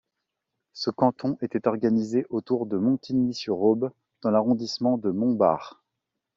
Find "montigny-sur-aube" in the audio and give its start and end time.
2.75-3.91